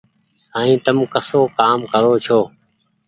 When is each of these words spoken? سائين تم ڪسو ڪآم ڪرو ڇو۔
سائين 0.45 0.77
تم 0.85 0.97
ڪسو 1.13 1.41
ڪآم 1.57 1.79
ڪرو 1.91 2.13
ڇو۔ 2.25 2.39